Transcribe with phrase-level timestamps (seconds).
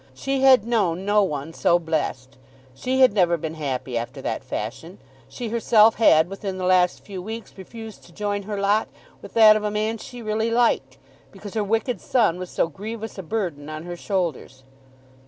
[0.15, 2.35] She had known no one so blessed.
[2.73, 4.97] She had never been happy after that fashion.
[5.29, 8.87] She herself had within the last few weeks refused to join her lot
[9.21, 10.97] with that of a man she really liked,
[11.31, 14.63] because her wicked son was so grievous a burden on her shoulders.